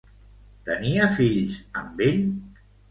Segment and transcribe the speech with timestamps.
[0.71, 2.23] Tenia fills amb ell?